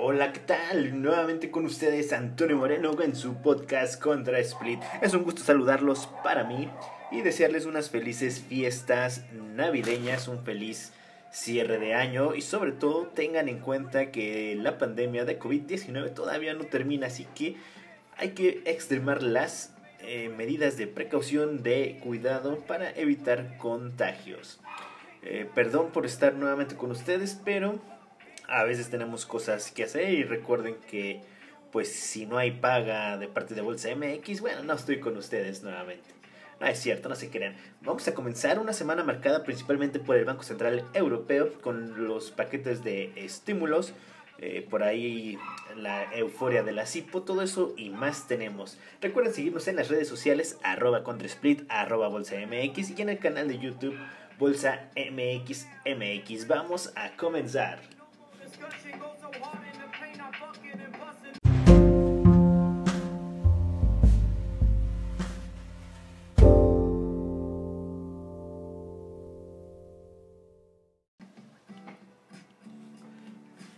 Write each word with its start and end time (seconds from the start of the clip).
Hola, 0.00 0.32
¿qué 0.32 0.38
tal? 0.38 1.02
Nuevamente 1.02 1.50
con 1.50 1.64
ustedes 1.64 2.12
Antonio 2.12 2.56
Moreno 2.56 3.02
en 3.02 3.16
su 3.16 3.34
podcast 3.42 4.00
Contra 4.00 4.38
Split. 4.38 4.80
Es 5.02 5.12
un 5.12 5.24
gusto 5.24 5.42
saludarlos 5.42 6.08
para 6.22 6.44
mí 6.44 6.70
y 7.10 7.22
desearles 7.22 7.66
unas 7.66 7.90
felices 7.90 8.40
fiestas 8.48 9.24
navideñas, 9.56 10.28
un 10.28 10.44
feliz 10.44 10.92
cierre 11.32 11.80
de 11.80 11.94
año 11.94 12.36
y 12.36 12.42
sobre 12.42 12.70
todo 12.70 13.08
tengan 13.08 13.48
en 13.48 13.58
cuenta 13.58 14.12
que 14.12 14.54
la 14.54 14.78
pandemia 14.78 15.24
de 15.24 15.36
COVID-19 15.36 16.14
todavía 16.14 16.54
no 16.54 16.66
termina, 16.66 17.08
así 17.08 17.26
que 17.34 17.56
hay 18.16 18.30
que 18.30 18.62
extremar 18.66 19.20
las 19.24 19.74
eh, 20.02 20.28
medidas 20.28 20.76
de 20.76 20.86
precaución, 20.86 21.64
de 21.64 21.98
cuidado 22.04 22.60
para 22.68 22.88
evitar 22.92 23.56
contagios. 23.58 24.60
Eh, 25.22 25.50
perdón 25.56 25.90
por 25.90 26.06
estar 26.06 26.34
nuevamente 26.34 26.76
con 26.76 26.92
ustedes, 26.92 27.40
pero 27.44 27.80
a 28.48 28.64
veces 28.64 28.90
tenemos 28.90 29.26
cosas 29.26 29.70
que 29.70 29.84
hacer 29.84 30.10
y 30.10 30.24
recuerden 30.24 30.76
que 30.90 31.20
pues 31.70 31.92
si 31.92 32.26
no 32.26 32.38
hay 32.38 32.52
paga 32.52 33.18
de 33.18 33.28
parte 33.28 33.54
de 33.54 33.60
Bolsa 33.60 33.90
MX, 33.94 34.40
bueno, 34.40 34.62
no 34.62 34.72
estoy 34.72 35.00
con 35.00 35.16
ustedes 35.16 35.62
nuevamente. 35.62 36.08
No 36.60 36.66
es 36.66 36.78
cierto, 36.80 37.08
no 37.08 37.14
se 37.14 37.30
crean. 37.30 37.54
Vamos 37.82 38.08
a 38.08 38.14
comenzar 38.14 38.58
una 38.58 38.72
semana 38.72 39.04
marcada 39.04 39.44
principalmente 39.44 40.00
por 40.00 40.16
el 40.16 40.24
Banco 40.24 40.42
Central 40.42 40.84
Europeo 40.92 41.52
con 41.60 42.08
los 42.08 42.30
paquetes 42.30 42.82
de 42.82 43.12
estímulos. 43.16 43.92
Eh, 44.40 44.66
por 44.68 44.82
ahí 44.82 45.36
la 45.76 46.14
euforia 46.14 46.62
de 46.62 46.72
la 46.72 46.86
CIPO, 46.86 47.22
todo 47.22 47.42
eso 47.42 47.74
y 47.76 47.90
más 47.90 48.28
tenemos. 48.28 48.78
Recuerden 49.00 49.34
seguirnos 49.34 49.68
en 49.68 49.76
las 49.76 49.88
redes 49.88 50.08
sociales 50.08 50.58
arroba 50.62 51.04
contrasplit, 51.04 51.64
arroba 51.68 52.08
bolsa 52.08 52.36
MX 52.36 52.98
y 52.98 53.02
en 53.02 53.10
el 53.10 53.18
canal 53.18 53.48
de 53.48 53.58
YouTube 53.58 53.96
Bolsa 54.38 54.88
MX 54.96 55.66
MX. 55.84 56.46
Vamos 56.46 56.92
a 56.94 57.16
comenzar. 57.16 57.97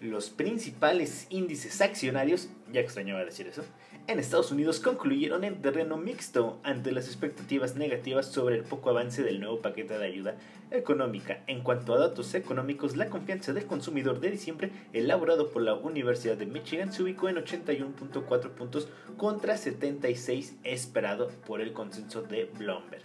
Los 0.00 0.30
principales 0.30 1.26
índices 1.28 1.80
accionarios, 1.82 2.48
ya 2.72 2.80
extrañaba 2.80 3.24
decir 3.24 3.46
eso, 3.46 3.64
en 4.06 4.18
Estados 4.18 4.50
Unidos 4.50 4.80
concluyeron 4.80 5.44
en 5.44 5.62
terreno 5.62 5.96
mixto 5.96 6.58
ante 6.62 6.92
las 6.92 7.06
expectativas 7.06 7.76
negativas 7.76 8.26
sobre 8.26 8.56
el 8.56 8.64
poco 8.64 8.90
avance 8.90 9.22
del 9.22 9.40
nuevo 9.40 9.60
paquete 9.60 9.98
de 9.98 10.06
ayuda 10.06 10.34
económica. 10.70 11.42
En 11.46 11.62
cuanto 11.62 11.94
a 11.94 11.98
datos 11.98 12.34
económicos, 12.34 12.96
la 12.96 13.08
confianza 13.08 13.52
del 13.52 13.66
consumidor 13.66 14.20
de 14.20 14.30
diciembre, 14.30 14.70
elaborado 14.92 15.50
por 15.50 15.62
la 15.62 15.74
Universidad 15.74 16.36
de 16.36 16.46
Michigan, 16.46 16.92
se 16.92 17.02
ubicó 17.02 17.28
en 17.28 17.36
81.4 17.36 18.50
puntos 18.50 18.88
contra 19.16 19.56
76 19.56 20.56
esperado 20.64 21.28
por 21.46 21.60
el 21.60 21.72
consenso 21.72 22.22
de 22.22 22.44
Bloomberg. 22.44 23.02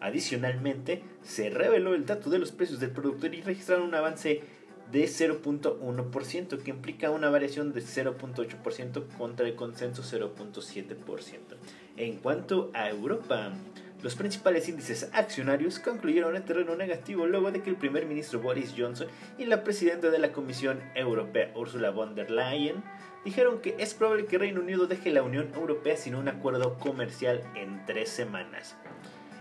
Adicionalmente, 0.00 1.02
se 1.22 1.50
reveló 1.50 1.94
el 1.94 2.06
dato 2.06 2.30
de 2.30 2.38
los 2.38 2.52
precios 2.52 2.80
del 2.80 2.90
productor 2.90 3.34
y 3.34 3.42
registraron 3.42 3.88
un 3.88 3.94
avance 3.94 4.42
de 4.92 5.04
0.1%, 5.04 6.62
que 6.62 6.70
implica 6.70 7.10
una 7.10 7.30
variación 7.30 7.72
de 7.72 7.82
0.8% 7.82 9.04
contra 9.16 9.46
el 9.46 9.54
consenso 9.54 10.02
0.7%. 10.02 11.38
En 11.96 12.16
cuanto 12.16 12.70
a 12.74 12.88
Europa, 12.88 13.52
los 14.02 14.14
principales 14.14 14.68
índices 14.68 15.08
accionarios 15.12 15.78
concluyeron 15.78 16.36
en 16.36 16.44
terreno 16.44 16.76
negativo 16.76 17.26
luego 17.26 17.50
de 17.50 17.62
que 17.62 17.70
el 17.70 17.76
primer 17.76 18.06
ministro 18.06 18.40
Boris 18.40 18.74
Johnson 18.76 19.08
y 19.38 19.46
la 19.46 19.64
presidenta 19.64 20.10
de 20.10 20.18
la 20.18 20.32
Comisión 20.32 20.80
Europea 20.94 21.50
Ursula 21.54 21.90
von 21.90 22.14
der 22.14 22.30
Leyen 22.30 22.84
dijeron 23.24 23.60
que 23.60 23.74
es 23.78 23.94
probable 23.94 24.26
que 24.26 24.38
Reino 24.38 24.60
Unido 24.60 24.86
deje 24.86 25.10
la 25.10 25.22
Unión 25.22 25.50
Europea 25.54 25.96
sin 25.96 26.14
un 26.14 26.28
acuerdo 26.28 26.78
comercial 26.78 27.42
en 27.56 27.84
tres 27.86 28.10
semanas. 28.10 28.76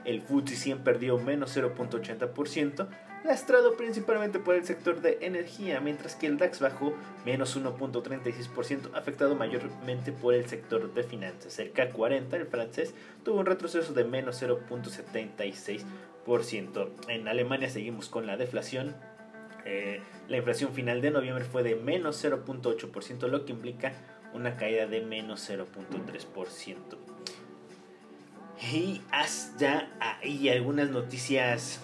El 0.06 0.22
FTSE 0.22 0.56
100 0.56 0.84
perdió 0.84 1.18
menos 1.18 1.56
0.80%, 1.56 2.88
lastrado 3.26 3.76
principalmente 3.76 4.40
por 4.40 4.56
el 4.56 4.66
sector 4.66 5.02
de 5.02 5.20
energía, 5.22 5.80
mientras 5.80 6.16
que 6.16 6.26
el 6.28 6.38
DAX 6.38 6.60
bajó 6.60 6.94
menos 7.26 7.58
1.36%, 7.58 8.92
afectado 8.94 9.36
mayormente 9.36 10.12
por 10.12 10.34
el 10.34 10.48
sector 10.48 10.94
de 10.94 11.04
finanzas. 11.04 11.58
El 11.60 11.72
CAC 11.72 11.92
40, 11.92 12.36
el 12.38 12.48
francés, 12.48 12.96
tuvo 13.24 13.40
un 13.40 13.46
retroceso 13.46 13.94
de 13.94 14.06
menos 14.06 14.42
0.76%. 14.42 16.90
En 17.08 17.28
Alemania 17.28 17.70
seguimos 17.70 18.10
con 18.10 18.26
la 18.26 18.38
deflación. 18.38 18.96
Eh, 19.66 20.02
la 20.28 20.38
inflación 20.38 20.74
final 20.74 21.02
de 21.02 21.12
noviembre 21.12 21.44
fue 21.44 21.62
de 21.64 21.76
menos 21.76 22.24
0.8%, 22.24 23.28
lo 23.28 23.46
que 23.46 23.52
implica 23.54 23.94
una 24.34 24.58
caída 24.58 24.88
de 24.88 25.02
menos 25.02 25.48
0.3%. 25.50 26.76
Y 28.72 29.02
hasta 29.12 29.90
ahí 30.00 30.48
algunas 30.50 30.90
noticias 30.90 31.82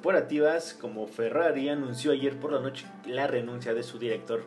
corporativas 0.00 0.72
como 0.72 1.06
Ferrari 1.06 1.68
anunció 1.68 2.12
ayer 2.12 2.40
por 2.40 2.54
la 2.54 2.60
noche 2.60 2.86
la 3.04 3.26
renuncia 3.26 3.74
de 3.74 3.82
su 3.82 3.98
director 3.98 4.44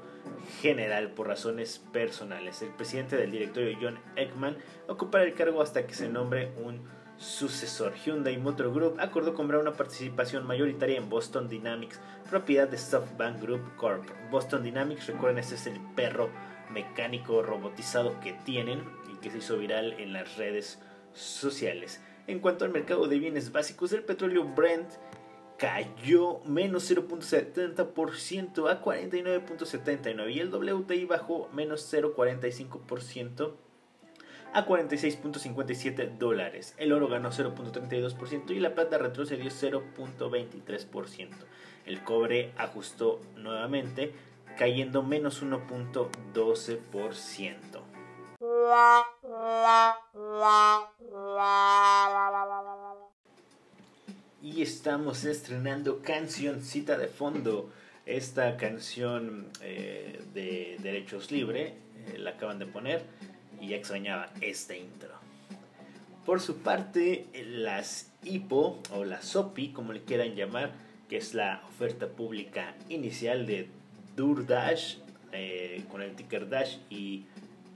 general 0.61 1.11
por 1.11 1.27
razones 1.27 1.77
personales. 1.93 2.63
El 2.63 2.69
presidente 2.69 3.17
del 3.17 3.29
directorio 3.29 3.77
John 3.79 3.99
Ekman 4.15 4.57
ocupará 4.87 5.25
el 5.25 5.35
cargo 5.35 5.61
hasta 5.61 5.85
que 5.85 5.93
se 5.93 6.09
nombre 6.09 6.51
un 6.57 6.81
sucesor. 7.17 7.93
Hyundai 7.93 8.35
Motor 8.39 8.73
Group 8.73 8.95
acordó 8.99 9.35
comprar 9.35 9.61
una 9.61 9.73
participación 9.73 10.43
mayoritaria 10.47 10.97
en 10.97 11.07
Boston 11.07 11.47
Dynamics, 11.47 12.01
propiedad 12.31 12.67
de 12.67 12.79
SoftBank 12.79 13.39
Group 13.39 13.75
Corp. 13.75 14.09
Boston 14.31 14.63
Dynamics, 14.63 15.05
recuerden, 15.05 15.37
ese 15.37 15.53
es 15.53 15.67
el 15.67 15.79
perro 15.95 16.31
mecánico 16.71 17.43
robotizado 17.43 18.19
que 18.21 18.33
tienen 18.43 18.83
y 19.13 19.17
que 19.17 19.29
se 19.29 19.37
hizo 19.37 19.59
viral 19.59 19.93
en 19.99 20.13
las 20.13 20.35
redes 20.35 20.79
sociales. 21.13 22.01
En 22.25 22.39
cuanto 22.39 22.65
al 22.65 22.71
mercado 22.71 23.07
de 23.07 23.19
bienes 23.19 23.51
básicos, 23.51 23.91
el 23.91 24.03
petróleo 24.03 24.45
Brent 24.45 24.89
cayó 25.57 26.41
menos 26.45 26.91
0.70% 26.91 28.69
a 28.69 28.83
49.79 28.83 30.33
y 30.33 30.39
el 30.39 30.53
WTI 30.53 31.05
bajó 31.05 31.47
menos 31.53 31.89
0.45% 31.93 33.53
a 34.53 34.67
46.57 34.67 36.17
dólares. 36.17 36.75
El 36.77 36.91
oro 36.93 37.07
ganó 37.07 37.31
0.32% 37.31 38.51
y 38.51 38.59
la 38.59 38.75
plata 38.75 38.97
retrocedió 38.97 39.49
0.23%. 39.49 41.29
El 41.85 42.03
cobre 42.03 42.51
ajustó 42.57 43.21
nuevamente 43.35 44.13
cayendo 44.57 45.01
menos 45.01 45.41
1.12%. 45.43 47.81
Y 54.43 54.61
estamos 54.61 55.23
estrenando 55.23 56.01
cancioncita 56.01 56.97
de 56.97 57.07
fondo. 57.07 57.71
Esta 58.05 58.57
canción 58.57 59.47
eh, 59.61 60.21
de 60.33 60.75
Derechos 60.83 61.31
Libre 61.31 61.75
eh, 62.07 62.17
la 62.17 62.31
acaban 62.31 62.59
de 62.59 62.65
poner 62.65 63.05
y 63.61 63.69
ya 63.69 63.77
extrañaba 63.77 64.33
este 64.41 64.79
intro. 64.79 65.13
Por 66.25 66.41
su 66.41 66.57
parte, 66.57 67.25
las 67.45 68.11
IPO 68.25 68.81
o 68.91 69.05
la 69.05 69.21
SOPI, 69.21 69.69
como 69.69 69.93
le 69.93 70.01
quieran 70.01 70.35
llamar, 70.35 70.73
que 71.07 71.15
es 71.15 71.33
la 71.33 71.63
oferta 71.69 72.09
pública 72.09 72.75
inicial 72.89 73.45
de 73.45 73.69
DoorDash 74.17 74.97
eh, 75.31 75.85
con 75.89 76.01
el 76.01 76.17
ticker 76.17 76.49
Dash 76.49 76.79
y 76.89 77.27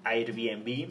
Airbnb, 0.04 0.90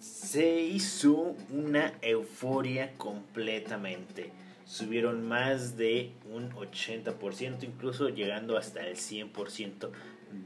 se 0.00 0.62
hizo 0.62 1.36
una 1.50 1.92
euforia 2.00 2.96
completamente. 2.96 4.32
Subieron 4.64 5.28
más 5.28 5.76
de 5.76 6.12
un 6.32 6.50
80%, 6.52 7.64
incluso 7.64 8.08
llegando 8.08 8.56
hasta 8.56 8.86
el 8.86 8.96
100% 8.96 9.90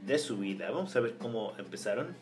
de 0.05 0.19
subida. 0.19 0.71
Vamos 0.71 0.95
a 0.95 0.99
ver 0.99 1.15
cómo 1.17 1.53
empezaron. 1.57 2.15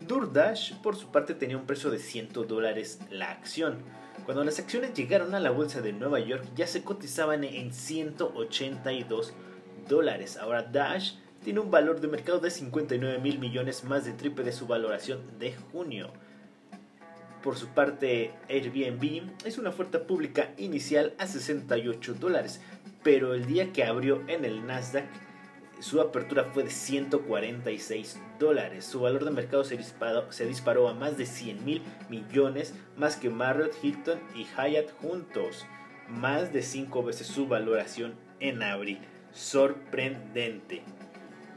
DoorDash, 0.00 0.74
por 0.74 0.94
su 0.94 1.10
parte, 1.10 1.34
tenía 1.34 1.56
un 1.56 1.66
precio 1.66 1.90
de 1.90 1.98
100 1.98 2.32
dólares 2.46 3.00
la 3.10 3.32
acción. 3.32 3.78
Cuando 4.24 4.44
las 4.44 4.60
acciones 4.60 4.94
llegaron 4.94 5.34
a 5.34 5.40
la 5.40 5.50
bolsa 5.50 5.80
de 5.80 5.92
Nueva 5.92 6.20
York, 6.20 6.44
ya 6.54 6.68
se 6.68 6.84
cotizaban 6.84 7.42
en 7.42 7.72
182 7.72 9.32
dólares. 9.88 10.36
Ahora 10.36 10.62
Dash 10.62 11.14
tiene 11.42 11.58
un 11.58 11.72
valor 11.72 12.00
de 12.00 12.08
mercado 12.08 12.38
de 12.38 12.50
59 12.50 13.18
mil 13.18 13.40
millones, 13.40 13.82
más 13.82 14.04
de 14.04 14.12
triple 14.12 14.44
de 14.44 14.52
su 14.52 14.68
valoración 14.68 15.20
de 15.40 15.54
junio. 15.72 16.12
Por 17.42 17.56
su 17.56 17.68
parte, 17.68 18.32
Airbnb 18.48 19.30
es 19.44 19.58
una 19.58 19.70
oferta 19.70 20.06
pública 20.06 20.50
inicial 20.56 21.14
a 21.18 21.26
68 21.26 22.14
dólares, 22.14 22.60
pero 23.04 23.32
el 23.34 23.46
día 23.46 23.72
que 23.72 23.84
abrió 23.84 24.22
en 24.28 24.44
el 24.44 24.66
Nasdaq, 24.66 25.06
su 25.78 26.00
apertura 26.00 26.44
fue 26.44 26.64
de 26.64 26.70
146 26.70 28.20
dólares. 28.40 28.84
Su 28.84 29.00
valor 29.00 29.24
de 29.24 29.30
mercado 29.30 29.62
se 29.62 29.76
disparó, 29.76 30.32
se 30.32 30.46
disparó 30.46 30.88
a 30.88 30.94
más 30.94 31.16
de 31.16 31.26
100 31.26 31.64
mil 31.64 31.82
millones, 32.08 32.74
más 32.96 33.16
que 33.16 33.30
Marriott, 33.30 33.72
Hilton 33.80 34.18
y 34.34 34.44
Hyatt 34.44 34.90
juntos. 35.00 35.64
Más 36.08 36.52
de 36.52 36.62
5 36.62 37.04
veces 37.04 37.28
su 37.28 37.46
valoración 37.46 38.14
en 38.40 38.62
abril. 38.64 38.98
Sorprendente. 39.30 40.82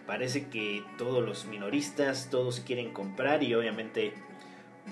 parece 0.06 0.50
que 0.50 0.84
todos 0.98 1.26
los 1.26 1.46
minoristas, 1.46 2.30
todos 2.30 2.60
quieren 2.60 2.94
comprar 2.94 3.42
y 3.44 3.56
obviamente 3.56 4.14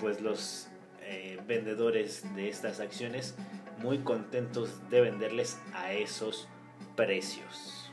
pues 0.00 0.20
los 0.20 0.69
eh, 1.12 1.40
vendedores 1.44 2.22
de 2.36 2.48
estas 2.48 2.78
acciones 2.78 3.34
muy 3.78 3.98
contentos 3.98 4.88
de 4.90 5.00
venderles 5.00 5.58
a 5.74 5.92
esos 5.92 6.46
precios. 6.94 7.90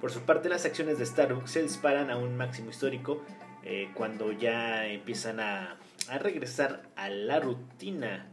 Por 0.00 0.10
su 0.10 0.22
parte 0.22 0.48
las 0.48 0.64
acciones 0.64 0.98
de 0.98 1.04
Starbucks 1.04 1.50
se 1.50 1.62
disparan 1.62 2.10
a 2.10 2.16
un 2.16 2.34
máximo 2.34 2.70
histórico 2.70 3.22
eh, 3.62 3.90
cuando 3.92 4.32
ya 4.32 4.86
empiezan 4.86 5.38
a, 5.38 5.76
regresar 6.18 6.88
a 6.96 7.10
la 7.10 7.40
rutina. 7.40 8.26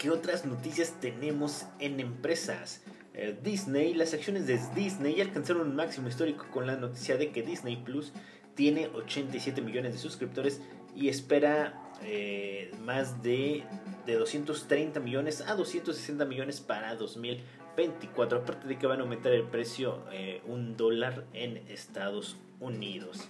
¿Qué 0.00 0.10
otras 0.10 0.44
noticias 0.44 0.98
tenemos 1.00 1.66
en 1.78 2.00
empresas? 2.00 2.82
Eh, 3.14 3.38
Disney, 3.40 3.94
las 3.94 4.14
acciones 4.14 4.48
de 4.48 4.58
Disney 4.74 5.20
alcanzaron 5.20 5.68
un 5.68 5.76
máximo 5.76 6.08
histórico 6.08 6.44
con 6.50 6.66
la 6.66 6.74
noticia 6.74 7.16
de 7.16 7.30
que 7.30 7.42
Disney 7.42 7.76
Plus 7.76 8.12
tiene 8.56 8.88
87 8.88 9.62
millones 9.62 9.92
de 9.92 9.98
suscriptores 9.98 10.60
y 10.94 11.08
espera 11.08 11.74
eh, 12.02 12.72
más 12.80 13.22
de, 13.22 13.64
de 14.06 14.14
230 14.14 15.00
millones 15.00 15.42
a 15.42 15.54
260 15.54 16.24
millones 16.24 16.60
para 16.60 16.94
2024. 16.96 18.38
Aparte 18.38 18.66
de 18.66 18.78
que 18.78 18.86
van 18.86 19.00
a 19.00 19.02
aumentar 19.02 19.32
el 19.32 19.44
precio 19.44 20.04
eh, 20.12 20.42
un 20.46 20.76
dólar 20.76 21.24
en 21.32 21.58
Estados 21.68 22.36
Unidos. 22.60 23.28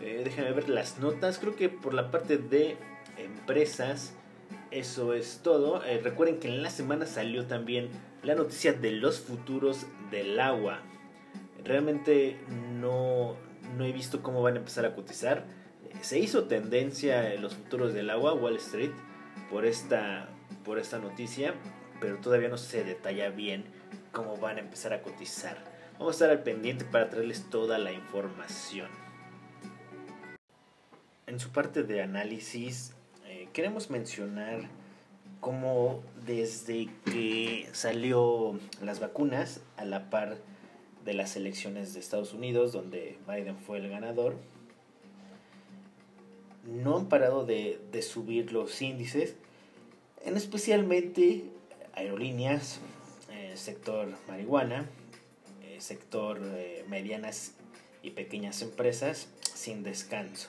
déjenme 0.00 0.52
ver 0.52 0.68
las 0.68 0.98
notas. 0.98 1.38
Creo 1.38 1.56
que 1.56 1.68
por 1.68 1.94
la 1.94 2.10
parte 2.10 2.38
de 2.38 2.76
empresas, 3.18 4.14
eso 4.70 5.14
es 5.14 5.40
todo. 5.42 5.82
recuerden 6.02 6.40
que 6.40 6.48
en 6.48 6.62
la 6.62 6.70
semana 6.70 7.06
salió 7.06 7.46
también 7.46 7.90
la 8.22 8.34
noticia 8.34 8.72
de 8.72 8.92
los 8.92 9.20
futuros 9.20 9.86
del 10.10 10.38
agua. 10.40 10.80
Realmente 11.64 12.38
no, 12.80 13.36
no 13.76 13.84
he 13.84 13.92
visto 13.92 14.22
cómo 14.22 14.42
van 14.42 14.54
a 14.54 14.58
empezar 14.58 14.84
a 14.84 14.94
cotizar. 14.94 15.44
Se 16.02 16.18
hizo 16.18 16.44
tendencia 16.44 17.32
en 17.32 17.42
los 17.42 17.54
futuros 17.54 17.94
del 17.94 18.10
agua, 18.10 18.34
Wall 18.34 18.56
Street, 18.56 18.90
por 19.48 19.64
esta, 19.64 20.28
por 20.64 20.80
esta 20.80 20.98
noticia, 20.98 21.54
pero 22.00 22.16
todavía 22.16 22.48
no 22.48 22.58
se 22.58 22.82
detalla 22.82 23.30
bien 23.30 23.64
cómo 24.10 24.36
van 24.36 24.56
a 24.56 24.60
empezar 24.60 24.92
a 24.92 25.02
cotizar. 25.02 25.56
Vamos 26.00 26.08
a 26.08 26.16
estar 26.16 26.30
al 26.30 26.42
pendiente 26.42 26.84
para 26.84 27.08
traerles 27.08 27.48
toda 27.50 27.78
la 27.78 27.92
información. 27.92 28.88
En 31.28 31.38
su 31.38 31.50
parte 31.50 31.84
de 31.84 32.02
análisis, 32.02 32.94
eh, 33.28 33.48
queremos 33.52 33.88
mencionar 33.88 34.62
como 35.38 36.02
desde 36.26 36.88
que 37.04 37.68
salió 37.70 38.58
las 38.82 38.98
vacunas 38.98 39.60
a 39.76 39.84
la 39.84 40.10
par 40.10 40.38
de 41.04 41.14
las 41.14 41.36
elecciones 41.36 41.94
de 41.94 42.00
Estados 42.00 42.32
Unidos, 42.32 42.72
donde 42.72 43.18
Biden 43.28 43.56
fue 43.56 43.78
el 43.78 43.88
ganador, 43.88 44.34
no 46.64 46.98
han 46.98 47.08
parado 47.08 47.44
de, 47.44 47.78
subir 48.02 48.52
los 48.52 48.80
índices, 48.82 49.34
en 50.24 50.36
especialmente 50.36 51.44
aerolíneas, 51.94 52.80
eh, 53.30 53.52
sector 53.56 54.08
marihuana, 54.28 54.88
eh, 55.62 55.80
sector 55.80 56.40
eh, 56.42 56.84
medianas 56.88 57.52
y 58.02 58.10
pequeñas 58.10 58.62
empresas 58.62 59.28
sin 59.54 59.82
descanso. 59.82 60.48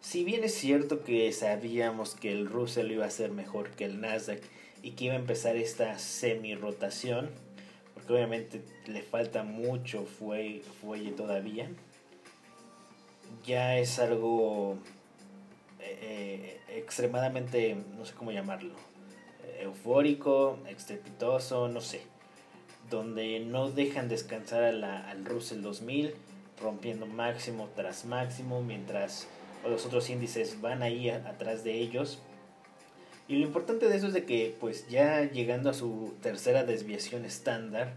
Si 0.00 0.24
bien 0.24 0.44
es 0.44 0.54
cierto 0.54 1.02
que 1.02 1.32
sabíamos 1.32 2.14
que 2.14 2.32
el 2.32 2.48
Russell 2.48 2.90
iba 2.92 3.04
a 3.04 3.10
ser 3.10 3.30
mejor 3.32 3.70
que 3.70 3.84
el 3.84 4.00
Nasdaq 4.00 4.40
y 4.82 4.92
que 4.92 5.06
iba 5.06 5.14
a 5.14 5.18
empezar 5.18 5.56
esta 5.56 5.98
semi-rotación, 5.98 7.30
porque 7.94 8.12
obviamente 8.12 8.62
le 8.86 9.02
falta 9.02 9.42
mucho 9.42 10.04
fuelle, 10.04 10.62
todavía, 11.16 11.68
ya 13.44 13.76
es 13.76 13.98
algo 13.98 14.78
eh, 15.90 16.60
eh, 16.68 16.78
extremadamente, 16.78 17.76
no 17.96 18.04
sé 18.04 18.14
cómo 18.14 18.32
llamarlo, 18.32 18.74
eufórico, 19.60 20.58
estrepitoso, 20.68 21.68
no 21.68 21.80
sé, 21.80 22.02
donde 22.90 23.40
no 23.40 23.70
dejan 23.70 24.08
descansar 24.08 24.62
al 24.62 25.24
Russell 25.24 25.62
2000, 25.62 26.14
rompiendo 26.60 27.06
máximo 27.06 27.68
tras 27.74 28.04
máximo, 28.04 28.62
mientras 28.62 29.28
los 29.66 29.86
otros 29.86 30.08
índices 30.10 30.60
van 30.60 30.82
ahí 30.82 31.10
atrás 31.10 31.64
de 31.64 31.74
ellos. 31.74 32.20
Y 33.26 33.36
lo 33.36 33.46
importante 33.46 33.88
de 33.88 33.96
eso 33.96 34.06
es 34.06 34.14
de 34.14 34.24
que 34.24 34.56
pues 34.58 34.88
ya 34.88 35.30
llegando 35.30 35.68
a 35.68 35.74
su 35.74 36.14
tercera 36.22 36.64
desviación 36.64 37.24
estándar 37.24 37.92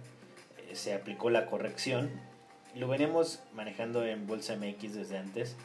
eh, 0.57 0.75
se 0.75 0.93
aplicó 0.93 1.29
la 1.29 1.45
corrección. 1.45 2.09
Lo 2.75 2.87
venimos 2.87 3.39
manejando 3.53 4.05
en 4.05 4.27
Bolsa 4.27 4.55
MX 4.55 4.93
desde 4.93 5.17
antes, 5.17 5.55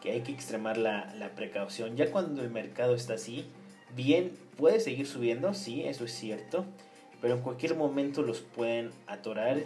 que 0.00 0.12
hay 0.12 0.22
que 0.22 0.32
extremar 0.32 0.76
la, 0.76 1.12
la 1.16 1.34
precaución. 1.34 1.96
Ya 1.96 2.10
cuando 2.10 2.42
el 2.42 2.50
mercado 2.50 2.94
está 2.94 3.14
así, 3.14 3.46
bien, 3.94 4.32
puede 4.56 4.80
seguir 4.80 5.06
subiendo, 5.06 5.54
sí, 5.54 5.84
eso 5.84 6.04
es 6.04 6.12
cierto, 6.12 6.64
pero 7.20 7.34
en 7.34 7.40
cualquier 7.40 7.74
momento 7.74 8.22
los 8.22 8.40
pueden 8.40 8.90
atorar 9.06 9.62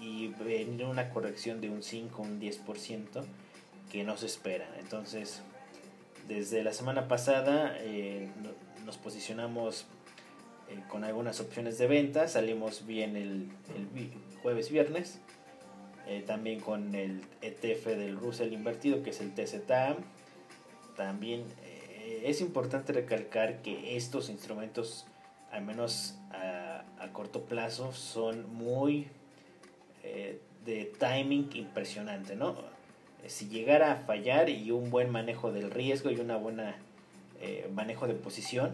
y 0.00 0.28
venir 0.28 0.84
una 0.84 1.10
corrección 1.10 1.60
de 1.60 1.70
un 1.70 1.82
5, 1.82 2.20
un 2.22 2.40
10% 2.40 3.24
que 3.90 4.04
no 4.04 4.16
se 4.16 4.26
esperan. 4.26 4.68
Entonces, 4.78 5.42
desde 6.28 6.64
la 6.64 6.72
semana 6.72 7.08
pasada 7.08 7.76
eh, 7.78 8.28
nos 8.84 8.96
posicionamos 8.96 9.86
eh, 10.68 10.82
con 10.88 11.04
algunas 11.04 11.40
opciones 11.40 11.78
de 11.78 11.86
venta, 11.86 12.28
salimos 12.28 12.86
bien 12.86 13.16
el, 13.16 13.48
jueves 14.42 14.70
viernes, 14.70 15.20
eh, 16.06 16.22
también 16.26 16.60
con 16.60 16.94
el 16.94 17.22
ETF 17.40 17.86
del 17.86 18.16
Russell 18.16 18.52
invertido 18.52 19.02
que 19.02 19.10
es 19.10 19.20
el 19.20 19.34
TZA. 19.34 19.96
También 20.96 21.44
es 22.22 22.40
importante 22.40 22.92
recalcar 22.92 23.62
que 23.62 23.96
estos 23.96 24.28
instrumentos, 24.28 25.06
al 25.50 25.62
menos 25.64 26.16
a, 26.30 26.84
a 26.98 27.12
corto 27.12 27.44
plazo, 27.44 27.92
son 27.92 28.52
muy 28.54 29.08
de 30.64 30.92
timing 30.98 31.48
impresionante, 31.54 32.36
¿no? 32.36 32.54
si 33.26 33.48
llegara 33.48 33.92
a 33.92 33.96
fallar 33.96 34.48
y 34.48 34.70
un 34.70 34.90
buen 34.90 35.10
manejo 35.10 35.52
del 35.52 35.70
riesgo 35.70 36.10
y 36.10 36.18
una 36.18 36.36
buena 36.36 36.76
eh, 37.40 37.68
manejo 37.72 38.06
de 38.06 38.14
posición 38.14 38.72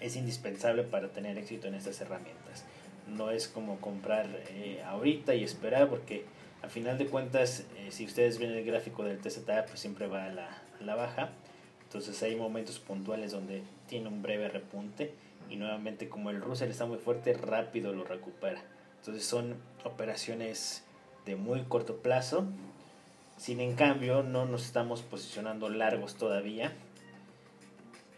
es 0.00 0.16
indispensable 0.16 0.82
para 0.82 1.08
tener 1.08 1.36
éxito 1.38 1.68
en 1.68 1.74
estas 1.74 2.00
herramientas. 2.00 2.64
No 3.06 3.30
es 3.30 3.48
como 3.48 3.80
comprar 3.80 4.28
eh, 4.50 4.82
ahorita 4.86 5.34
y 5.34 5.44
esperar 5.44 5.88
porque 5.88 6.24
a 6.62 6.68
final 6.68 6.98
de 6.98 7.06
cuentas 7.06 7.64
eh, 7.76 7.88
si 7.90 8.04
ustedes 8.04 8.38
ven 8.38 8.50
el 8.50 8.64
gráfico 8.64 9.04
del 9.04 9.18
TZA 9.18 9.66
pues 9.66 9.80
siempre 9.80 10.06
va 10.06 10.24
a 10.24 10.30
la, 10.30 10.62
a 10.80 10.84
la 10.84 10.94
baja. 10.94 11.30
Entonces 11.84 12.22
hay 12.22 12.36
momentos 12.36 12.78
puntuales 12.78 13.32
donde 13.32 13.62
tiene 13.88 14.08
un 14.08 14.22
breve 14.22 14.48
repunte 14.48 15.12
y 15.48 15.56
nuevamente 15.56 16.08
como 16.08 16.30
el 16.30 16.40
Russell 16.40 16.70
está 16.70 16.86
muy 16.86 16.98
fuerte 16.98 17.32
rápido 17.34 17.92
lo 17.92 18.04
recupera. 18.04 18.62
Entonces 18.98 19.24
son 19.24 19.56
operaciones 19.84 20.84
de 21.26 21.36
muy 21.36 21.62
corto 21.62 21.96
plazo 21.96 22.46
sin 23.40 23.60
en 23.60 23.74
cambio, 23.74 24.22
no 24.22 24.44
nos 24.44 24.66
estamos 24.66 25.00
posicionando 25.00 25.70
largos 25.70 26.16
todavía. 26.16 26.74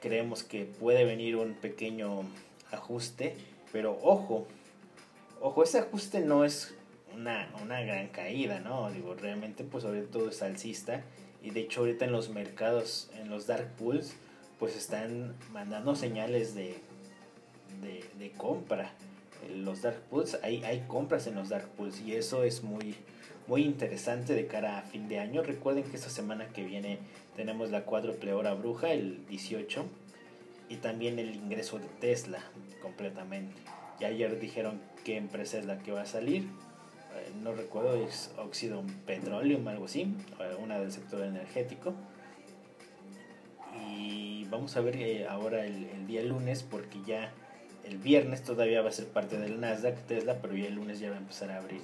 Creemos 0.01 0.43
que 0.43 0.65
puede 0.65 1.05
venir 1.05 1.37
un 1.37 1.55
pequeño 1.55 2.25
ajuste, 2.73 3.37
pero 3.71 3.97
ojo, 4.03 4.49
ojo, 5.41 5.63
ese 5.63 5.79
ajuste 5.79 6.23
no 6.23 6.45
es 6.45 6.75
una, 7.15 7.49
una 7.63 7.81
gran 7.83 8.09
caída, 8.09 8.61
¿no? 8.61 8.91
Digo, 8.91 9.15
realmente 9.15 9.65
pues 9.65 9.83
sobre 9.85 10.03
todo 10.03 10.31
es 10.31 10.43
alcista 10.43 11.03
y 11.43 11.51
de 11.51 11.61
hecho 11.61 11.81
ahorita 11.81 12.05
en 12.05 12.13
los 12.13 12.31
mercados, 12.31 13.11
en 13.19 13.31
los 13.31 13.47
dark 13.47 13.69
pools, 13.77 14.15
pues 14.59 14.77
están 14.77 15.35
mandando 15.53 15.97
señales 15.97 16.55
de, 16.55 16.77
de, 17.83 18.05
de 18.19 18.31
compra. 18.33 18.93
Los 19.57 19.83
dark 19.83 20.01
pools, 20.09 20.39
hay, 20.43 20.63
hay 20.63 20.85
compras 20.87 21.27
en 21.27 21.35
los 21.35 21.49
dark 21.49 21.69
pools 21.71 22.01
y 22.01 22.15
eso 22.15 22.45
es 22.45 22.63
muy, 22.63 22.95
muy 23.49 23.65
interesante 23.65 24.35
de 24.35 24.47
cara 24.47 24.79
a 24.79 24.83
fin 24.83 25.09
de 25.09 25.19
año. 25.19 25.43
Recuerden 25.43 25.83
que 25.85 25.97
esta 25.97 26.11
semana 26.11 26.49
que 26.49 26.63
viene 26.65 26.99
tenemos 27.37 27.71
la 27.71 27.85
cuádruple 27.85 28.33
hora 28.35 28.55
bruja, 28.55 28.93
el 28.93 29.27
18, 29.27 29.85
y 30.69 30.77
también 30.77 31.19
el 31.19 31.35
ingreso 31.35 31.79
de 31.79 31.87
Tesla 32.01 32.39
completamente. 32.81 33.61
Ya 34.01 34.09
ayer 34.09 34.39
dijeron 34.39 34.81
qué 35.05 35.17
empresa 35.17 35.59
es 35.59 35.67
la 35.67 35.79
que 35.79 35.93
va 35.93 36.03
a 36.03 36.07
salir. 36.07 36.49
Eh, 37.17 37.33
no 37.43 37.53
recuerdo, 37.53 37.95
es 37.97 38.31
Oxidon 38.39 38.87
Petroleum, 39.07 39.67
algo 39.69 39.87
así, 39.87 40.15
eh, 40.41 40.57
una 40.63 40.79
del 40.79 40.93
sector 40.93 41.23
energético. 41.23 41.95
Y 43.89 44.45
vamos 44.51 44.77
a 44.77 44.81
ver 44.81 44.97
eh, 44.97 45.27
ahora 45.29 45.65
el, 45.65 45.85
el 45.87 46.07
día 46.07 46.23
lunes, 46.23 46.63
porque 46.63 46.99
ya 47.07 47.33
el 47.85 47.99
viernes 47.99 48.43
todavía 48.43 48.83
va 48.83 48.91
a 48.91 48.93
ser 48.93 49.07
parte 49.07 49.39
del 49.39 49.61
Nasdaq 49.61 49.99
Tesla, 50.07 50.39
pero 50.41 50.55
ya 50.55 50.67
el 50.67 50.75
lunes 50.75 51.01
ya 51.01 51.11
va 51.11 51.17
a 51.17 51.21
empezar 51.21 51.51
a 51.51 51.59
abrir 51.59 51.81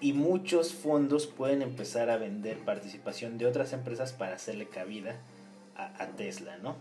y 0.00 0.12
muchos 0.12 0.74
fondos 0.74 1.26
pueden 1.26 1.62
empezar 1.62 2.10
a 2.10 2.18
vender 2.18 2.58
participación 2.58 3.38
de 3.38 3.46
otras 3.46 3.72
empresas 3.72 4.12
para 4.12 4.36
hacerle 4.36 4.68
cabida 4.68 5.16
a, 5.76 6.06
Tesla, 6.08 6.56
¿no? 6.58 6.76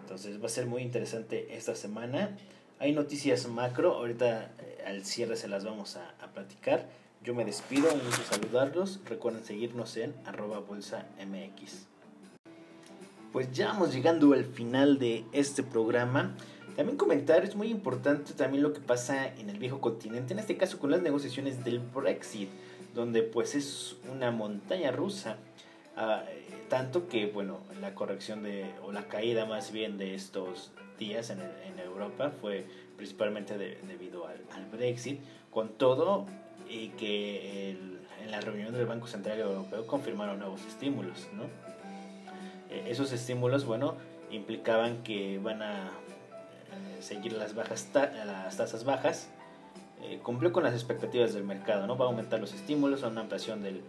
Entonces 0.00 0.40
va 0.40 0.46
a 0.46 0.50
ser 0.50 0.66
muy 0.66 0.82
interesante 0.82 1.56
esta 1.56 1.74
semana. 1.74 2.36
Hay 2.80 2.92
noticias 2.92 3.46
macro, 3.48 3.94
ahorita 3.94 4.50
eh, 4.58 4.84
al 4.86 5.04
cierre 5.04 5.36
se 5.36 5.46
las 5.46 5.64
vamos 5.64 5.96
a, 5.96 6.12
platicar. 6.34 6.88
Yo 7.22 7.32
me 7.32 7.44
despido, 7.44 7.92
un 7.94 8.00
gusto 8.00 8.22
saludarlos. 8.28 9.00
Recuerden 9.04 9.44
seguirnos 9.44 9.96
en 9.96 10.12
arroba 10.24 10.58
bolsa 10.58 11.06
mx. 11.24 11.86
Pues 13.32 13.52
ya 13.52 13.68
vamos 13.68 13.94
llegando 13.94 14.32
al 14.32 14.44
final 14.44 14.98
de 14.98 15.24
este 15.32 15.62
programa. 15.62 16.34
También 16.76 16.98
comentar, 16.98 17.44
es 17.44 17.54
muy 17.54 17.68
importante 17.68 18.32
también 18.32 18.64
lo 18.64 18.72
que 18.72 18.80
pasa 18.80 19.28
en 19.28 19.48
el 19.48 19.58
viejo 19.60 19.80
continente, 19.80 20.32
en 20.32 20.40
este 20.40 20.56
caso 20.56 20.80
con 20.80 20.90
las 20.90 21.02
negociaciones 21.02 21.64
del 21.64 21.78
Brexit, 21.78 22.48
donde 22.94 23.22
pues 23.22 23.54
es 23.54 23.96
una 24.12 24.32
montaña 24.32 24.90
rusa. 24.90 25.36
Ah, 25.96 26.24
tanto 26.68 27.08
que, 27.08 27.26
bueno, 27.26 27.60
la 27.80 27.94
corrección 27.94 28.42
de, 28.42 28.72
o 28.82 28.90
la 28.90 29.04
caída 29.04 29.46
más 29.46 29.70
bien 29.70 29.96
de 29.96 30.14
estos 30.14 30.72
días 30.98 31.30
en, 31.30 31.40
en 31.40 31.78
Europa 31.78 32.32
fue 32.40 32.66
principalmente 32.96 33.56
debido 33.58 34.26
al, 34.26 34.66
Brexit, 34.72 35.20
con 35.50 35.70
todo 35.70 36.26
y 36.68 36.88
que 36.90 37.70
en 38.22 38.30
la 38.30 38.40
reunión 38.40 38.72
del 38.72 38.86
Banco 38.86 39.06
Central 39.06 39.38
Europeo 39.38 39.86
confirmaron 39.86 40.38
nuevos 40.38 40.64
estímulos, 40.66 41.28
¿no? 41.34 41.44
Eh, 42.70 42.86
esos 42.88 43.12
estímulos, 43.12 43.64
bueno, 43.64 43.96
implicaban 44.30 45.02
que 45.02 45.38
van 45.38 45.62
a 45.62 45.90
eh, 45.90 47.02
seguir 47.02 47.34
las, 47.34 47.54
bajas 47.54 47.88
las 47.94 48.56
tasas 48.56 48.84
bajas, 48.84 49.28
eh, 50.02 50.18
cumplió 50.22 50.52
con 50.52 50.64
las 50.64 50.74
expectativas 50.74 51.34
del 51.34 51.44
mercado, 51.44 51.86
¿no? 51.86 51.96
Va 51.96 52.06
a 52.06 52.08
aumentar 52.08 52.40
los 52.40 52.52
estímulos, 52.52 53.02
una 53.02 53.20
ampliación 53.20 53.62
del 53.62 53.82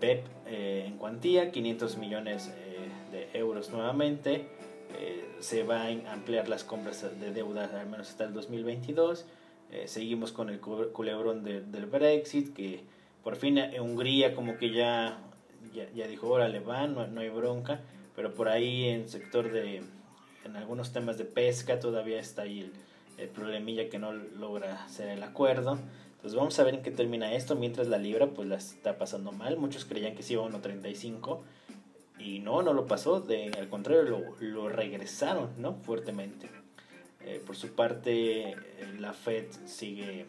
PEP 0.00 0.24
eh, 0.46 0.84
en 0.86 0.96
cuantía, 0.96 1.52
500 1.52 1.96
millones 1.98 2.48
eh, 2.48 2.88
de 3.12 3.38
euros 3.38 3.70
nuevamente. 3.70 4.46
Eh, 4.98 5.24
se 5.38 5.62
va 5.62 5.82
a 5.82 6.12
ampliar 6.12 6.48
las 6.48 6.64
compras 6.64 7.06
de 7.20 7.32
deuda 7.32 7.70
al 7.80 7.88
menos 7.88 8.08
hasta 8.10 8.24
el 8.24 8.32
2022. 8.32 9.26
seguimos 9.86 10.32
con 10.32 10.50
el 10.50 10.58
culebrón 10.58 11.44
del 11.44 11.86
Brexit, 11.86 12.52
que 12.52 12.82
por 13.22 13.36
fin 13.36 13.60
Hungría 13.80 14.34
como 14.34 14.58
que 14.58 14.70
ya, 14.72 15.18
ya, 15.72 16.06
dijo, 16.08 16.28
órale, 16.28 16.58
va, 16.58 16.88
no, 16.88 17.06
no 17.06 17.20
hay 17.20 17.28
bronca, 17.28 17.80
pero 18.16 18.34
por 18.34 18.48
ahí 18.48 18.88
en 18.88 19.08
sector 19.08 19.52
de, 19.52 19.82
en 20.44 20.56
algunos 20.56 20.92
temas 20.92 21.18
de 21.18 21.24
pesca 21.24 21.78
todavía 21.78 22.18
está 22.18 22.42
ahí 22.42 22.60
el, 22.60 22.72
el 23.16 23.28
problemilla 23.28 23.88
que 23.88 23.98
no 23.98 24.12
logra 24.12 24.84
hacer 24.84 25.08
el 25.08 25.22
acuerdo. 25.22 25.78
Pues 26.22 26.34
vamos 26.34 26.58
a 26.58 26.64
ver 26.64 26.74
en 26.74 26.82
qué 26.82 26.90
termina 26.90 27.32
esto, 27.32 27.56
mientras 27.56 27.88
la 27.88 27.96
libra 27.96 28.28
pues 28.28 28.46
la 28.46 28.56
está 28.56 28.98
pasando 28.98 29.32
mal. 29.32 29.56
Muchos 29.56 29.86
creían 29.86 30.14
que 30.14 30.22
sí 30.22 30.34
iba 30.34 30.44
a 30.44 30.48
1.35 30.48 31.40
y 32.18 32.40
no, 32.40 32.60
no 32.60 32.74
lo 32.74 32.86
pasó, 32.86 33.20
de, 33.20 33.50
al 33.58 33.68
contrario 33.68 34.02
lo, 34.02 34.36
lo 34.40 34.68
regresaron 34.68 35.50
¿no? 35.56 35.74
fuertemente. 35.76 36.50
Eh, 37.22 37.42
por 37.46 37.56
su 37.56 37.74
parte, 37.74 38.50
eh, 38.50 38.56
la 38.98 39.12
Fed 39.12 39.46
sigue 39.66 40.26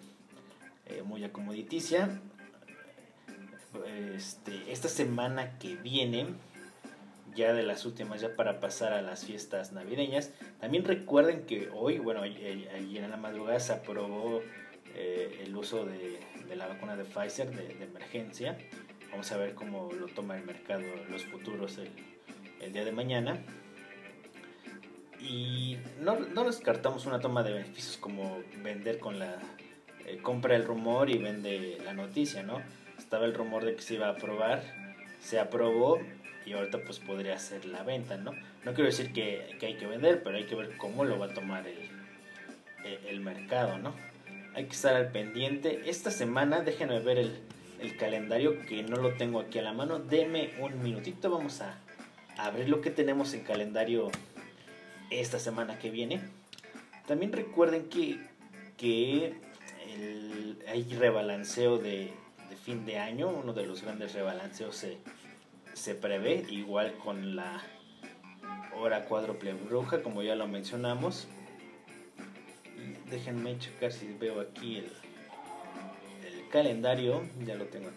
eh, 0.85 1.01
muy 1.03 1.23
acomoditicia. 1.23 2.21
Este, 4.15 4.71
esta 4.71 4.89
semana 4.89 5.57
que 5.57 5.75
viene, 5.75 6.27
ya 7.35 7.53
de 7.53 7.63
las 7.63 7.85
últimas, 7.85 8.19
ya 8.21 8.35
para 8.35 8.59
pasar 8.59 8.93
a 8.93 9.01
las 9.01 9.25
fiestas 9.25 9.71
navideñas, 9.71 10.31
también 10.59 10.83
recuerden 10.83 11.45
que 11.45 11.69
hoy, 11.73 11.99
bueno, 11.99 12.21
ayer 12.21 13.03
en 13.03 13.09
la 13.09 13.17
madrugada 13.17 13.59
se 13.59 13.71
aprobó 13.71 14.41
eh, 14.95 15.43
el 15.45 15.55
uso 15.55 15.85
de, 15.85 16.19
la 16.55 16.67
vacuna 16.67 16.95
de 16.95 17.05
Pfizer 17.05 17.49
de, 17.51 17.83
emergencia. 17.83 18.57
Vamos 19.11 19.31
a 19.31 19.37
ver 19.37 19.53
cómo 19.53 19.91
lo 19.91 20.07
toma 20.07 20.37
el 20.37 20.43
mercado, 20.43 20.83
los 21.09 21.25
futuros 21.25 21.77
el, 21.77 22.73
día 22.73 22.85
de 22.85 22.91
mañana. 22.91 23.39
Y 25.19 25.77
no, 25.99 26.19
no, 26.19 26.43
descartamos 26.45 27.05
una 27.05 27.19
toma 27.19 27.43
de 27.43 27.53
beneficios 27.53 27.97
como 27.97 28.41
vender 28.63 28.99
con 28.99 29.19
la 29.19 29.37
eh, 30.05 30.19
compra 30.21 30.55
el 30.55 30.65
rumor 30.65 31.09
y 31.09 31.17
vende 31.17 31.77
la 31.83 31.93
noticia, 31.93 32.43
¿no? 32.43 32.61
Estaba 32.97 33.25
el 33.25 33.33
rumor 33.33 33.65
de 33.65 33.75
que 33.75 33.81
se 33.81 33.95
iba 33.95 34.07
a 34.07 34.11
aprobar, 34.11 34.63
se 35.19 35.39
aprobó 35.39 35.99
y 36.45 36.53
ahorita 36.53 36.79
pues 36.83 36.99
podría 36.99 37.37
ser 37.37 37.65
la 37.65 37.83
venta, 37.83 38.17
¿no? 38.17 38.31
No 38.65 38.73
quiero 38.73 38.85
decir 38.85 39.13
que, 39.13 39.55
que 39.59 39.67
hay 39.67 39.77
que 39.77 39.85
vender, 39.85 40.23
pero 40.23 40.37
hay 40.37 40.45
que 40.45 40.55
ver 40.55 40.75
cómo 40.77 41.05
lo 41.05 41.19
va 41.19 41.27
a 41.27 41.33
tomar 41.33 41.67
el, 41.67 41.89
el 43.07 43.19
mercado, 43.21 43.77
¿no? 43.77 43.93
Hay 44.53 44.65
que 44.65 44.71
estar 44.71 44.95
al 44.95 45.11
pendiente. 45.11 45.89
Esta 45.89 46.11
semana, 46.11 46.61
déjenme 46.61 46.99
ver 46.99 47.17
el, 47.17 47.39
calendario 47.97 48.61
que 48.67 48.83
no 48.83 48.97
lo 48.97 49.15
tengo 49.15 49.39
aquí 49.39 49.57
a 49.59 49.63
la 49.63 49.73
mano. 49.73 49.99
Deme 49.99 50.51
un 50.59 50.83
minutito, 50.83 51.31
vamos 51.31 51.61
a, 51.61 51.79
ver 52.51 52.69
lo 52.69 52.81
que 52.81 52.91
tenemos 52.91 53.33
en 53.33 53.43
calendario 53.43 54.09
esta 55.09 55.39
semana 55.39 55.79
que 55.79 55.89
viene. 55.89 56.21
También 57.07 57.31
recuerden 57.31 57.89
que, 57.89 58.19
que 58.77 59.33
hay 60.67 60.83
rebalanceo 60.93 61.77
de, 61.77 62.13
fin 62.63 62.85
de 62.85 62.99
año, 62.99 63.29
uno 63.29 63.53
de 63.53 63.65
los 63.65 63.81
grandes 63.81 64.13
rebalanceos 64.13 64.75
se, 64.75 64.97
se 65.73 65.95
prevé, 65.95 66.45
igual 66.49 66.93
con 67.03 67.35
la 67.35 67.61
hora 68.77 69.05
cuádruple 69.05 69.53
bruja, 69.53 70.03
como 70.03 70.21
ya 70.21 70.35
lo 70.35 70.47
mencionamos 70.47 71.27
déjenme 73.11 73.59
checar 73.59 73.91
si 73.91 74.07
veo 74.13 74.39
aquí 74.39 74.77
el, 74.77 74.91
el 76.25 76.47
calendario. 76.49 77.21
Ya 77.45 77.55
lo 77.55 77.65
tengo. 77.65 77.91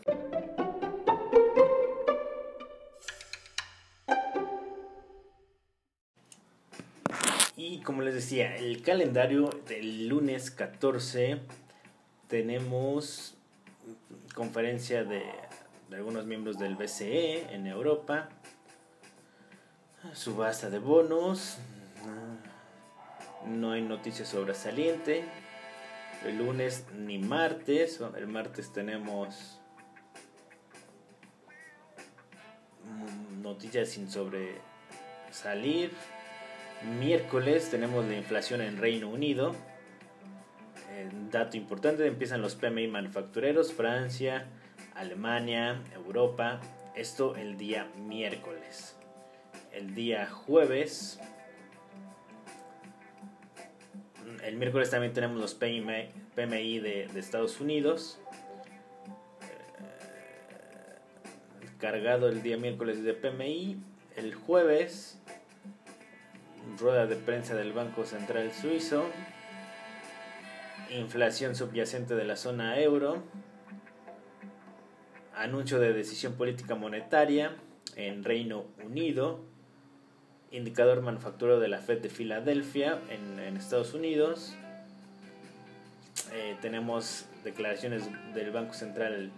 Y 7.57 7.81
como 7.81 8.03
les 8.03 8.15
decía, 8.15 8.57
el 8.57 8.83
calendario 8.83 9.49
del 9.69 10.09
lunes 10.09 10.51
14 10.51 11.39
tenemos 12.29 13.35
conferencia 14.35 15.05
de, 15.05 15.23
de 15.89 15.97
algunos 15.97 16.27
miembros 16.27 16.59
del 16.59 16.75
BCE 16.75 17.55
en 17.55 17.69
Europa, 17.69 18.29
subasta 20.13 20.69
de 20.69 20.81
bonos, 20.81 21.59
no 23.47 23.73
hay 23.73 23.83
noticias 23.83 24.29
sobresaliente. 24.29 25.25
El 26.25 26.39
lunes 26.39 26.87
ni 26.95 27.19
martes. 27.19 28.01
El 28.17 28.27
martes 28.27 28.73
tenemos 28.73 29.61
noticias 33.43 33.91
sin 33.91 34.11
sobresalir. 34.11 35.93
Miércoles 36.99 37.71
tenemos 37.71 38.05
la 38.05 38.17
inflación 38.17 38.61
en 38.61 38.79
Reino 38.79 39.09
Unido. 39.09 39.55
Eh, 40.91 41.11
dato 41.31 41.57
importante, 41.57 42.07
empiezan 42.07 42.43
los 42.43 42.55
PMI 42.57 42.89
manufactureros, 42.89 43.73
Francia, 43.73 44.47
Alemania, 44.95 45.83
Europa. 45.95 46.61
Esto 46.95 47.37
el 47.37 47.57
día 47.57 47.89
miércoles. 47.97 48.97
El 49.73 49.95
día 49.95 50.27
jueves 50.27 51.19
el 54.45 54.57
miércoles 54.57 54.91
también 54.91 55.13
tenemos 55.15 55.41
los 55.41 55.55
PMI, 55.55 56.79
de, 56.79 57.09
Estados 57.17 57.61
Unidos. 57.61 58.21
Eh, 61.63 61.67
cargado 61.79 62.29
el 62.29 62.43
día 62.43 62.59
miércoles 62.59 63.03
de 63.03 63.15
PMI. 63.15 63.83
El 64.17 64.35
jueves, 64.35 65.19
rueda 66.79 67.07
de 67.07 67.17
prensa 67.17 67.55
del 67.55 67.73
Banco 67.73 68.05
Central 68.05 68.53
Suizo. 68.53 69.07
Inflación 70.91 71.57
subyacente 71.57 72.15
de 72.15 72.25
la 72.25 72.37
zona 72.37 72.79
euro. 72.79 73.23
Anuncio 75.35 75.81
de 75.81 75.95
decisión 75.95 76.35
política 76.35 76.75
monetaria 76.75 77.57
en 77.97 78.23
Reino 78.23 78.67
Unido 78.85 79.54
indicador 80.55 81.03
manufacturero 81.03 81.59
de 81.59 81.69
la 81.69 81.79
Fed 81.79 82.01
de 82.01 82.09
Filadelfia 82.09 83.01
en, 83.11 83.57
Estados 83.57 83.93
Unidos. 83.93 84.55
Eh, 86.33 86.57
tenemos 86.61 87.27
declaraciones 87.43 88.09
del 88.35 88.51
Banco 88.51 88.75
Central 88.75 89.31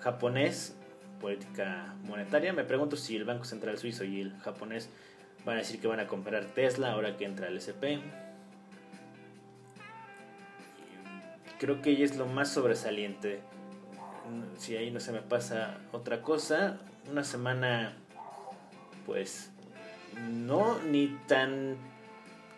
japonés, 0.00 0.76
política 1.20 1.94
monetaria. 2.04 2.52
Me 2.52 2.64
pregunto 2.64 2.96
si 2.96 3.16
el 3.16 3.24
Banco 3.24 3.44
Central 3.44 3.78
suizo 3.78 4.04
y 4.04 4.20
el 4.20 4.36
japonés 4.38 4.90
van 5.44 5.56
a 5.56 5.58
decir 5.58 5.80
que 5.80 5.88
van 5.88 6.00
a 6.00 6.06
comprar 6.06 6.44
Tesla 6.46 6.92
ahora 6.92 7.16
que 7.16 7.24
entra 7.24 7.48
el 7.48 7.56
SP. 7.58 7.98
Creo 11.58 11.82
que 11.82 12.02
es 12.02 12.16
lo 12.16 12.26
más 12.26 12.52
sobresaliente. 12.52 13.40
Si 14.56 14.76
ahí 14.76 14.90
no 14.90 15.00
se 15.00 15.12
me 15.12 15.20
pasa 15.20 15.78
otra 15.92 16.22
cosa, 16.22 16.78
una 17.10 17.24
semana 17.24 17.96
pues 19.04 19.49
no 20.18 20.78
ni 20.82 21.08
tan 21.26 21.76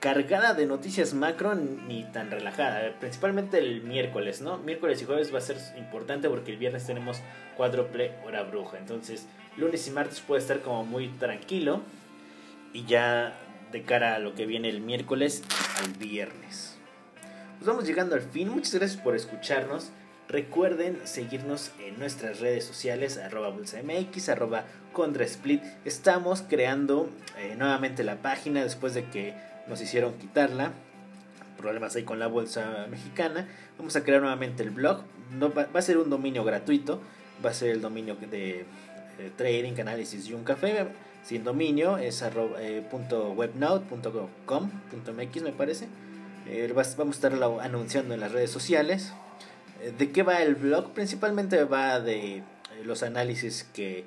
cargada 0.01 0.53
de 0.55 0.67
noticias 0.67 1.15
macro 1.15 1.55
ni 1.55 2.05
tan 2.05 2.31
relajada. 2.31 2.99
Principalmente 2.99 3.59
el 3.59 3.83
miércoles, 3.83 4.41
¿no? 4.41 4.59
Miércoles 4.59 5.01
y 5.01 5.05
jueves 5.05 5.33
va 5.33 5.39
a 5.39 5.43
ser 5.43 5.59
importante 5.79 6.29
porque 6.29 6.51
el 6.51 6.59
viernes 6.59 6.87
tenemos 6.87 7.21
cuádruple 7.57 8.13
hora 8.27 8.43
bruja. 8.43 8.79
Entonces, 8.79 9.29
lunes 9.57 9.87
y 9.87 9.93
martes 9.93 10.21
puede 10.21 10.41
estar 10.41 10.61
como 10.61 10.85
muy 10.85 11.09
tranquilo. 11.09 11.83
Y 12.73 12.85
ya 12.85 13.35
de 13.71 13.83
cara 13.83 14.17
a 14.17 14.19
lo 14.19 14.35
que 14.35 14.45
viene 14.45 14.69
el 14.69 14.81
miércoles 14.81 15.45
al 15.79 15.93
viernes. 15.93 16.77
Nos 17.59 17.67
vamos 17.69 17.87
llegando 17.87 18.17
al 18.17 18.23
fin. 18.23 18.49
Muchas 18.49 18.75
gracias 18.75 19.01
por 19.01 19.15
escucharnos. 19.15 19.93
Recuerden 20.33 20.99
seguirnos 21.05 21.73
en 21.79 21.99
nuestras 21.99 22.41
redes 22.41 22.65
sociales, 22.65 23.19
arroba 23.19 23.51
bolsamx, 23.51 24.31
arroba 24.31 24.65
contrasplit. 24.95 25.63
Estamos 25.85 26.41
creando 26.41 27.11
eh, 27.39 27.55
nuevamente 27.59 28.03
la 28.03 28.17
página 28.23 28.63
después 28.63 28.95
de 28.95 29.05
que 29.11 29.35
nos 29.69 29.83
hicieron 29.83 30.15
quitarla. 30.15 30.73
Problemas 31.59 31.95
ahí 31.97 32.05
con 32.05 32.19
la 32.19 32.29
bolsa 32.29 32.87
mexicana. 32.89 33.47
Vamos 33.77 33.95
a 33.95 34.05
crear 34.05 34.23
nuevamente 34.23 34.63
el 34.63 34.71
blog. 34.71 35.03
Va, 35.39 35.67
a 35.79 35.83
ser 35.83 35.99
un 35.99 36.09
dominio 36.09 36.45
gratuito. 36.45 37.03
Va 37.45 37.51
a 37.51 37.55
ser 37.55 37.69
el 37.69 37.83
dominio 37.83 38.15
de 38.15 38.61
eh, 38.61 38.65
trading, 39.37 39.79
análisis 39.83 40.27
y 40.27 40.33
un 40.33 40.45
café. 40.45 40.87
Sin 41.23 41.45
dominio 41.45 41.99
es 41.99 42.23
arroba, 42.23 42.57
eh, 42.59 42.83
me 45.43 45.53
parece. 45.53 45.89
vamos 46.97 47.17
a 47.17 47.19
estarlo 47.19 47.61
anunciando 47.61 48.15
en 48.15 48.21
las 48.21 48.33
redes 48.33 48.51
sociales. 48.51 49.13
¿De 49.99 50.13
qué 50.13 50.23
va 50.23 50.43
el 50.43 50.55
blog? 50.55 50.93
Principalmente 50.93 51.65
va 51.65 52.01
de 52.01 52.43
los 52.85 53.03
análisis 53.03 53.65
que, 53.75 54.05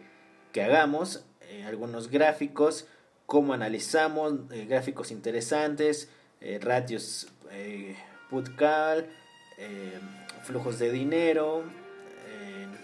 que 0.51 0.63
hagamos, 0.63 1.25
algunos 1.65 2.09
gráficos, 2.09 2.87
cómo 3.25 3.53
analizamos, 3.53 4.33
eh, 4.51 4.65
gráficos 4.65 5.11
interesantes, 5.11 6.09
eh, 6.41 6.59
ratios 6.61 7.27
eh, 7.51 7.95
putcal, 8.29 9.09
eh, 9.57 9.99
flujos 10.43 10.79
de 10.79 10.91
dinero, 10.91 11.63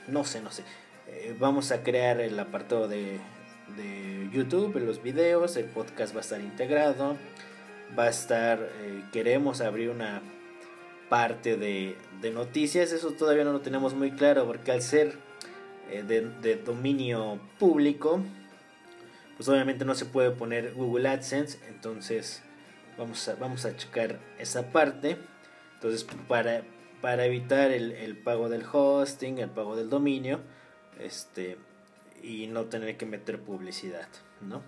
no 0.07 0.25
sé, 0.25 0.41
no 0.41 0.51
sé. 0.51 0.63
vamos 1.39 1.71
a 1.71 1.83
crear 1.83 2.19
el 2.19 2.38
apartado 2.39 2.88
de, 2.88 3.19
de 3.77 4.29
YouTube, 4.33 4.75
los 4.79 5.01
videos, 5.03 5.55
el 5.55 5.65
podcast 5.65 6.13
va 6.13 6.17
a 6.17 6.21
estar 6.21 6.41
integrado, 6.41 7.17
va 7.98 8.05
a 8.05 8.10
estar, 8.10 8.67
queremos 9.13 9.62
abrir 9.62 9.89
una 9.89 10.21
parte 11.12 11.58
de, 11.58 11.98
de, 12.22 12.32
noticias, 12.32 12.94
eso 12.94 13.12
todavía 13.12 13.44
no 13.44 13.51
lo 13.51 13.60
tenemos 13.60 13.94
muy 13.94 14.12
claro 14.12 14.48
porque 14.48 14.72
al 14.72 14.82
ser 14.82 15.18
de, 15.89 16.22
de 16.22 16.56
dominio 16.56 17.38
público, 17.60 18.24
pues 19.36 19.50
obviamente 19.50 19.84
no 19.84 19.94
se 19.94 20.06
puede 20.06 20.32
poner 20.32 20.74
Google 20.74 21.10
AdSense, 21.10 21.60
entonces 21.68 22.41
vamos 22.98 23.27
a, 23.27 23.36
vamos 23.36 23.65
a 23.65 23.75
checar 23.75 24.20
esa 24.39 24.72
parte. 24.72 25.18
Entonces 25.74 26.06
para, 26.30 26.63
para 27.01 27.25
evitar 27.25 27.72
el, 27.72 28.18
pago 28.18 28.48
del 28.48 28.63
hosting, 28.72 29.39
el 29.39 29.50
pago 29.50 29.75
del 29.75 29.89
dominio, 29.89 30.39
este, 30.98 31.58
y 32.24 32.48
no 32.48 32.65
tener 32.65 32.96
que 32.96 33.06
meter 33.06 33.41
publicidad, 33.41 34.08
¿no? 34.39 34.62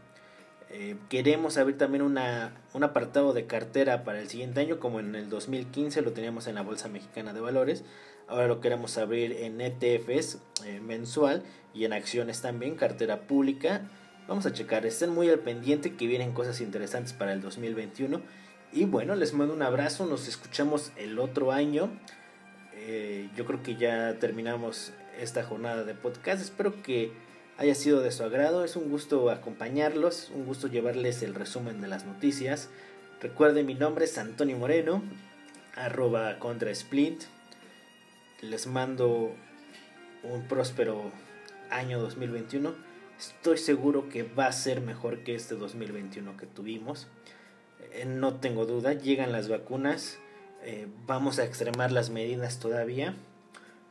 Eh, 0.73 0.97
queremos 1.07 1.57
abrir 1.57 1.77
también 1.77 2.01
una, 2.01 2.53
un 2.73 2.83
apartado 2.83 3.31
de 3.31 3.45
cartera 3.45 4.03
para 4.03 4.19
el 4.19 4.27
siguiente 4.27 4.59
año, 4.59 4.79
como 4.79 4.99
en 4.99 5.15
el 5.15 5.29
2015 5.29 6.01
lo 6.01 6.11
teníamos 6.11 6.47
en 6.47 6.55
la 6.55 6.63
Bolsa 6.63 6.89
Mexicana 6.89 7.31
de 7.31 7.39
Valores. 7.39 7.85
Ahora 8.27 8.47
lo 8.47 8.59
queremos 8.59 8.97
abrir 8.97 9.31
en 9.31 9.61
ETFs 9.61 10.39
eh, 10.65 10.81
mensual 10.81 11.43
y 11.73 11.85
en 11.85 11.93
acciones 11.93 12.41
también, 12.41 12.75
cartera 12.75 13.21
pública 13.21 13.87
Vamos 14.27 14.45
a 14.45 14.53
checar, 14.53 14.85
estén 14.85 15.09
muy 15.09 15.29
al 15.29 15.39
pendiente 15.39 15.95
que 15.95 16.07
vienen 16.07 16.31
cosas 16.31 16.61
interesantes 16.61 17.11
para 17.11 17.33
el 17.33 17.41
2021. 17.41 18.21
Y 18.71 18.85
bueno, 18.85 19.15
les 19.15 19.33
mando 19.33 19.53
un 19.53 19.61
abrazo, 19.61 20.05
nos 20.05 20.29
escuchamos 20.29 20.93
el 20.95 21.19
otro 21.19 21.51
año. 21.51 21.89
Eh, 22.73 23.29
yo 23.35 23.45
creo 23.45 23.61
que 23.61 23.75
ya 23.75 24.17
terminamos 24.19 24.93
esta 25.19 25.43
jornada 25.43 25.83
de 25.83 25.93
podcast. 25.93 26.41
Espero 26.41 26.81
que 26.81 27.11
haya 27.57 27.75
sido 27.75 28.01
de 28.01 28.11
su 28.11 28.23
agrado. 28.23 28.63
Es 28.63 28.75
un 28.75 28.89
gusto 28.89 29.29
acompañarlos, 29.29 30.31
un 30.33 30.45
gusto 30.45 30.67
llevarles 30.67 31.23
el 31.23 31.35
resumen 31.35 31.81
de 31.81 31.87
las 31.87 32.05
noticias. 32.05 32.69
Recuerden, 33.21 33.65
mi 33.65 33.75
nombre 33.75 34.05
es 34.05 34.17
Antonio 34.17 34.57
Moreno, 34.57 35.01
arroba 35.75 36.39
contra 36.39 36.71
Split. 36.71 37.23
Les 38.41 38.67
mando 38.67 39.33
un 40.23 40.47
próspero 40.47 41.11
año 41.69 41.99
2021 41.99 42.93
Estoy 43.19 43.57
seguro 43.57 44.09
que 44.09 44.23
va 44.23 44.47
a 44.47 44.51
ser 44.51 44.81
mejor 44.81 45.23
que 45.23 45.35
este 45.35 45.55
2021 45.55 46.35
que 46.35 46.45
tuvimos. 46.45 47.07
Eh, 47.93 48.05
no 48.05 48.35
tengo 48.35 48.65
duda, 48.65 48.93
llegan 48.93 49.31
las 49.31 49.47
vacunas, 49.47 50.17
eh, 50.63 50.87
vamos 51.05 51.39
a 51.39 51.45
extremar 51.45 51.91
las 51.91 52.09
medidas 52.09 52.59
todavía. 52.59 53.15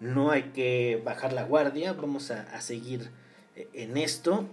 No 0.01 0.31
hay 0.33 0.51
que 0.55 1.01
bajar 1.05 1.33
la 1.33 1.45
guardia, 1.45 1.93
vamos 1.93 2.31
a, 2.31 2.61
seguir 2.61 3.11
en 3.55 3.97
esto. 3.97 4.47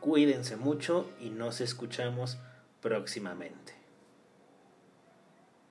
cuídense 0.00 0.56
mucho 0.56 1.10
y 1.20 1.30
nos 1.30 1.60
escuchamos 1.60 2.38
próximamente. 2.80 3.79